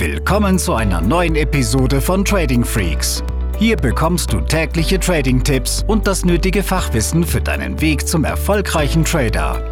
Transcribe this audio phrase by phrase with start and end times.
[0.00, 3.22] Willkommen zu einer neuen Episode von Trading Freaks.
[3.58, 9.62] Hier bekommst du tägliche Trading-Tipps und das nötige Fachwissen für deinen Weg zum erfolgreichen Trader.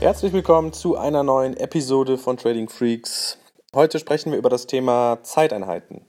[0.00, 3.38] Herzlich willkommen zu einer neuen Episode von Trading Freaks.
[3.74, 6.04] Heute sprechen wir über das Thema Zeiteinheiten.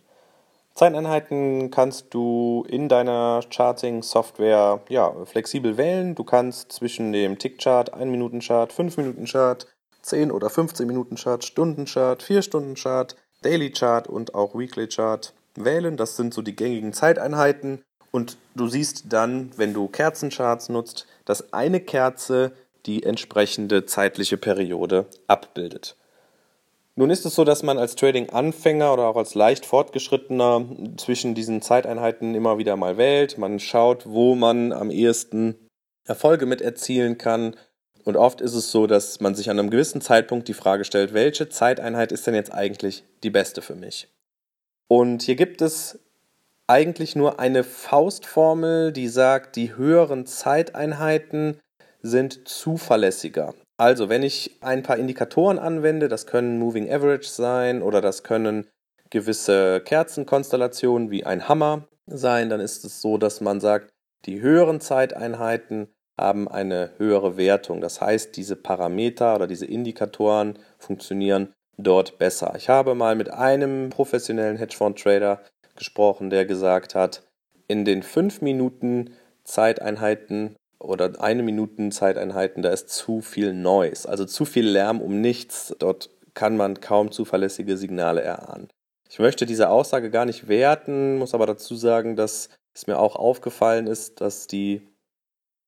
[0.78, 6.14] Zeiteinheiten kannst du in deiner Charting-Software ja, flexibel wählen.
[6.14, 9.66] Du kannst zwischen dem Tick-Chart, 1-Minuten-Chart, 5-Minuten-Chart,
[10.04, 15.98] 10 oder 15 Minuten Chart, Stunden-Chart, 4-Stunden-Chart, Daily-Chart und auch Weekly-Chart wählen.
[15.98, 17.82] Das sind so die gängigen Zeiteinheiten.
[18.12, 22.52] Und du siehst dann, wenn du Kerzencharts nutzt, dass eine Kerze
[22.86, 25.96] die entsprechende zeitliche Periode abbildet.
[27.00, 30.66] Nun ist es so, dass man als Trading-Anfänger oder auch als leicht fortgeschrittener
[30.98, 33.38] zwischen diesen Zeiteinheiten immer wieder mal wählt.
[33.38, 35.70] Man schaut, wo man am ehesten
[36.06, 37.56] Erfolge mit erzielen kann.
[38.04, 41.14] Und oft ist es so, dass man sich an einem gewissen Zeitpunkt die Frage stellt,
[41.14, 44.08] welche Zeiteinheit ist denn jetzt eigentlich die beste für mich?
[44.88, 46.00] Und hier gibt es
[46.66, 51.60] eigentlich nur eine Faustformel, die sagt, die höheren Zeiteinheiten
[52.02, 53.54] sind zuverlässiger.
[53.78, 58.68] Also, wenn ich ein paar Indikatoren anwende, das können Moving Average sein oder das können
[59.12, 63.90] gewisse Kerzenkonstellationen wie ein Hammer sein, dann ist es so, dass man sagt,
[64.26, 65.90] die höheren Zeiteinheiten
[66.20, 67.80] haben eine höhere Wertung.
[67.80, 72.56] Das heißt, diese Parameter oder diese Indikatoren funktionieren dort besser.
[72.58, 75.42] Ich habe mal mit einem professionellen Hedgefonds-Trader
[75.76, 77.24] gesprochen, der gesagt hat,
[77.68, 79.12] in den 5 Minuten
[79.44, 85.22] Zeiteinheiten oder eine Minuten Zeiteinheiten, da ist zu viel Noise, also zu viel Lärm um
[85.22, 85.76] nichts.
[85.80, 88.70] Dort kann man kaum zuverlässige Signale erahnen.
[89.10, 93.16] Ich möchte diese Aussage gar nicht werten, muss aber dazu sagen, dass es mir auch
[93.16, 94.82] aufgefallen ist, dass die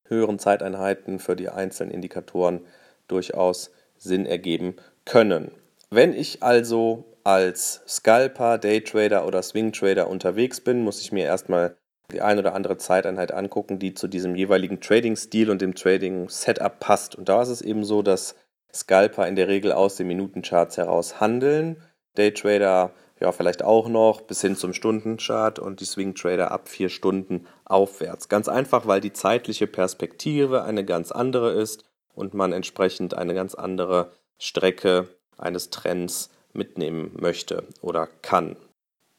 [0.05, 2.61] höheren Zeiteinheiten für die einzelnen Indikatoren
[3.07, 5.51] durchaus Sinn ergeben können.
[5.89, 11.75] Wenn ich also als Scalper, Daytrader oder Swingtrader unterwegs bin, muss ich mir erstmal
[12.11, 17.15] die ein oder andere Zeiteinheit angucken, die zu diesem jeweiligen Trading-Stil und dem Trading-Setup passt.
[17.15, 18.35] Und da ist es eben so, dass
[18.73, 21.77] Scalper in der Regel aus den Minutencharts heraus handeln,
[22.15, 27.47] Daytrader ja vielleicht auch noch bis hin zum Stundenchart und die Swing-Trader ab vier Stunden
[27.65, 28.29] aufwärts.
[28.29, 31.83] Ganz einfach, weil die zeitliche Perspektive eine ganz andere ist
[32.13, 38.55] und man entsprechend eine ganz andere Strecke eines Trends mitnehmen möchte oder kann.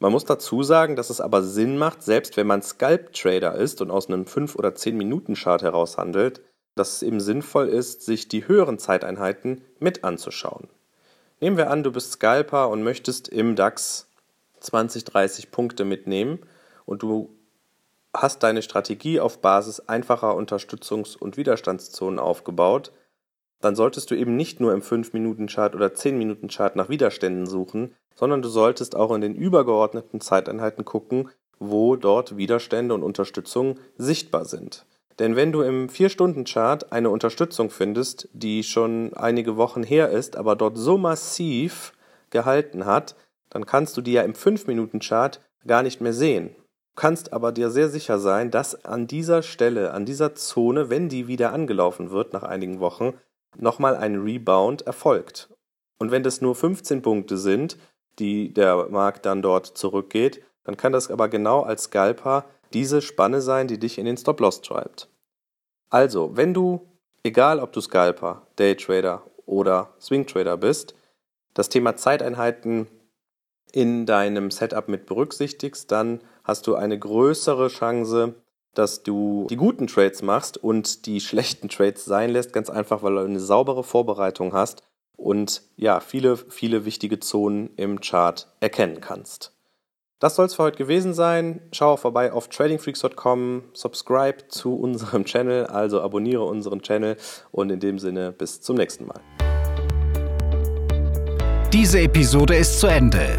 [0.01, 3.91] Man muss dazu sagen, dass es aber Sinn macht, selbst wenn man Scalp-Trader ist und
[3.91, 6.41] aus einem 5- oder 10-Minuten-Chart heraus handelt,
[6.75, 10.69] dass es eben sinnvoll ist, sich die höheren Zeiteinheiten mit anzuschauen.
[11.41, 14.09] Nehmen wir an, du bist Scalper und möchtest im DAX
[14.61, 16.41] 20, 30 Punkte mitnehmen
[16.87, 17.37] und du
[18.15, 22.91] hast deine Strategie auf Basis einfacher Unterstützungs- und Widerstandszonen aufgebaut,
[23.61, 28.49] dann solltest du eben nicht nur im 5-Minuten-Chart oder 10-Minuten-Chart nach Widerständen suchen, sondern du
[28.49, 31.29] solltest auch in den übergeordneten Zeiteinheiten gucken,
[31.59, 34.87] wo dort Widerstände und Unterstützung sichtbar sind.
[35.19, 40.57] Denn wenn du im 4-Stunden-Chart eine Unterstützung findest, die schon einige Wochen her ist, aber
[40.57, 41.93] dort so massiv
[42.31, 43.15] gehalten hat,
[43.51, 46.57] dann kannst du die ja im 5-Minuten-Chart gar nicht mehr sehen.
[46.95, 51.11] Du kannst aber dir sehr sicher sein, dass an dieser Stelle, an dieser Zone, wenn
[51.11, 53.15] die wieder angelaufen wird nach einigen Wochen,
[53.57, 55.49] nochmal ein Rebound erfolgt.
[55.99, 57.77] Und wenn das nur 15 Punkte sind,
[58.19, 63.41] die der Markt dann dort zurückgeht, dann kann das aber genau als Scalper diese Spanne
[63.41, 65.09] sein, die dich in den Stop-Loss treibt.
[65.91, 66.87] Also, wenn du,
[67.23, 70.95] egal ob du Scalper, Daytrader oder Swing-Trader bist,
[71.55, 72.87] das Thema Zeiteinheiten
[73.73, 78.35] in deinem Setup mit berücksichtigst, dann hast du eine größere Chance,
[78.75, 83.15] dass du die guten Trades machst und die schlechten Trades sein lässt, ganz einfach, weil
[83.15, 84.83] du eine saubere Vorbereitung hast
[85.17, 89.53] und ja, viele, viele wichtige Zonen im Chart erkennen kannst.
[90.19, 91.63] Das soll es für heute gewesen sein.
[91.73, 97.17] Schau vorbei auf tradingfreaks.com, subscribe zu unserem Channel, also abonniere unseren Channel
[97.51, 99.21] und in dem Sinne bis zum nächsten Mal.
[101.73, 103.39] Diese Episode ist zu Ende.